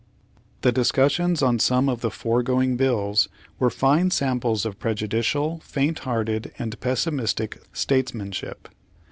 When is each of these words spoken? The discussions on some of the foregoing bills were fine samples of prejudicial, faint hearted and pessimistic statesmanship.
The 0.63 0.71
discussions 0.71 1.43
on 1.43 1.59
some 1.59 1.87
of 1.87 2.01
the 2.01 2.09
foregoing 2.09 2.75
bills 2.75 3.29
were 3.59 3.69
fine 3.69 4.09
samples 4.09 4.65
of 4.65 4.79
prejudicial, 4.79 5.59
faint 5.59 5.99
hearted 5.99 6.51
and 6.57 6.79
pessimistic 6.79 7.61
statesmanship. 7.71 8.67